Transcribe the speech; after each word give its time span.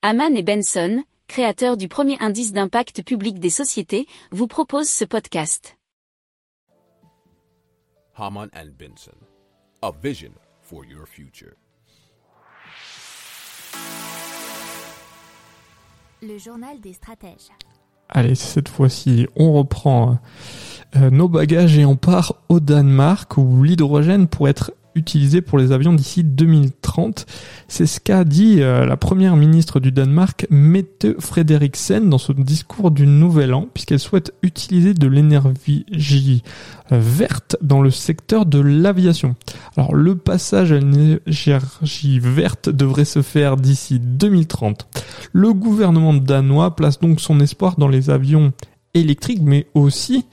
Haman 0.00 0.36
et 0.36 0.44
Benson, 0.44 1.02
créateurs 1.26 1.76
du 1.76 1.88
premier 1.88 2.16
indice 2.20 2.52
d'impact 2.52 3.02
public 3.02 3.40
des 3.40 3.50
sociétés, 3.50 4.06
vous 4.30 4.46
proposent 4.46 4.88
ce 4.88 5.04
podcast. 5.04 5.76
Haman 8.16 8.48
and 8.54 8.68
Benson, 8.78 9.16
a 9.82 9.90
vision 10.00 10.30
for 10.60 10.84
your 10.84 11.04
future. 11.04 11.54
Le 16.22 16.38
journal 16.38 16.78
des 16.80 16.92
stratèges. 16.92 17.50
Allez, 18.08 18.36
cette 18.36 18.68
fois-ci, 18.68 19.26
on 19.34 19.52
reprend 19.52 20.20
euh, 20.94 21.10
nos 21.10 21.28
bagages 21.28 21.76
et 21.76 21.84
on 21.84 21.96
part 21.96 22.34
au 22.48 22.60
Danemark 22.60 23.36
où 23.36 23.64
l'hydrogène 23.64 24.28
pourrait 24.28 24.52
être 24.52 24.70
utilisé 24.98 25.40
pour 25.40 25.58
les 25.58 25.72
avions 25.72 25.94
d'ici 25.94 26.24
2030. 26.24 27.26
C'est 27.68 27.86
ce 27.86 28.00
qu'a 28.00 28.24
dit 28.24 28.60
euh, 28.60 28.84
la 28.84 28.96
première 28.96 29.36
ministre 29.36 29.80
du 29.80 29.92
Danemark, 29.92 30.46
Mette 30.50 31.06
Frederiksen, 31.18 32.10
dans 32.10 32.18
son 32.18 32.34
discours 32.34 32.90
du 32.90 33.06
Nouvel 33.06 33.54
An, 33.54 33.68
puisqu'elle 33.72 34.00
souhaite 34.00 34.34
utiliser 34.42 34.92
de 34.92 35.06
l'énergie 35.06 36.42
euh, 36.92 36.98
verte 37.00 37.56
dans 37.62 37.80
le 37.80 37.90
secteur 37.90 38.44
de 38.44 38.58
l'aviation. 38.58 39.36
Alors 39.76 39.94
le 39.94 40.16
passage 40.16 40.72
à 40.72 40.78
l'énergie 40.78 42.18
verte 42.18 42.68
devrait 42.68 43.04
se 43.04 43.22
faire 43.22 43.56
d'ici 43.56 44.00
2030. 44.00 44.88
Le 45.32 45.52
gouvernement 45.54 46.14
danois 46.14 46.74
place 46.76 47.00
donc 47.00 47.20
son 47.20 47.40
espoir 47.40 47.76
dans 47.78 47.88
les 47.88 48.10
avions 48.10 48.52
électriques, 48.94 49.42
mais 49.42 49.66
aussi 49.74 50.24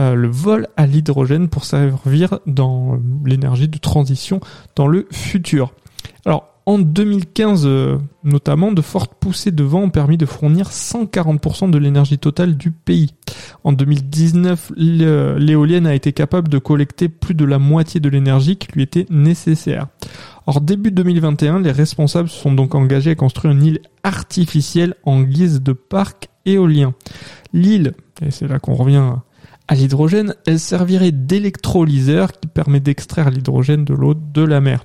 euh, 0.00 0.14
le 0.14 0.28
vol 0.28 0.66
à 0.76 0.86
l'hydrogène 0.86 1.48
pour 1.48 1.64
servir 1.64 2.40
dans 2.46 2.98
l'énergie 3.24 3.68
de 3.68 3.78
transition 3.78 4.40
dans 4.74 4.86
le 4.86 5.06
futur. 5.10 5.74
Alors 6.24 6.50
en 6.66 6.78
2015 6.78 7.66
euh, 7.66 7.98
notamment, 8.22 8.72
de 8.72 8.80
fortes 8.80 9.14
poussées 9.18 9.50
de 9.50 9.64
vent 9.64 9.82
ont 9.82 9.90
permis 9.90 10.16
de 10.16 10.26
fournir 10.26 10.68
140% 10.68 11.70
de 11.70 11.78
l'énergie 11.78 12.18
totale 12.18 12.56
du 12.56 12.70
pays. 12.70 13.10
En 13.64 13.72
2019, 13.72 14.72
l'éolienne 14.76 15.86
a 15.86 15.94
été 15.94 16.12
capable 16.12 16.48
de 16.48 16.58
collecter 16.58 17.08
plus 17.08 17.34
de 17.34 17.44
la 17.44 17.58
moitié 17.58 18.00
de 18.00 18.08
l'énergie 18.08 18.56
qui 18.56 18.68
lui 18.72 18.82
était 18.82 19.06
nécessaire. 19.10 19.88
Or, 20.46 20.60
début 20.60 20.92
2021, 20.92 21.60
les 21.60 21.72
responsables 21.72 22.28
se 22.28 22.38
sont 22.38 22.52
donc 22.52 22.74
engagés 22.74 23.10
à 23.10 23.14
construire 23.14 23.52
une 23.52 23.64
île 23.64 23.80
artificielle 24.02 24.94
en 25.04 25.22
guise 25.22 25.62
de 25.62 25.72
parc 25.72 26.28
éolien. 26.46 26.94
L'île, 27.52 27.92
et 28.22 28.30
c'est 28.30 28.48
là 28.48 28.58
qu'on 28.58 28.74
revient 28.74 29.14
à 29.70 29.76
l'hydrogène, 29.76 30.34
elle 30.46 30.58
servirait 30.58 31.12
d'électrolyseur 31.12 32.32
qui 32.32 32.48
permet 32.48 32.80
d'extraire 32.80 33.30
l'hydrogène 33.30 33.84
de 33.84 33.94
l'eau 33.94 34.14
de 34.14 34.42
la 34.42 34.60
mer. 34.60 34.84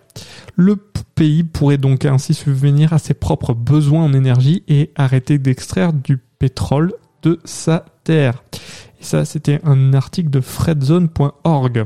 Le 0.56 0.76
pays 0.76 1.44
pourrait 1.44 1.80
donc 1.80 2.06
ainsi 2.06 2.36
subvenir 2.36 2.94
à 2.94 3.00
ses 3.00 3.16
propres 3.16 3.56
besoins 3.56 4.04
en 4.04 4.14
énergie 4.14 4.64
et 4.68 4.92
arrêter 4.96 5.40
d'extraire 5.40 5.92
du 5.92 6.20
pétrole 6.38 6.94
de 7.24 7.40
sa 7.46 7.84
terre. 8.04 8.44
Et 9.02 9.04
ça, 9.04 9.26
c'était 9.26 9.60
un 9.64 9.96
article 9.96 10.30
de 10.30 10.40
fredzone.org. 10.40 11.86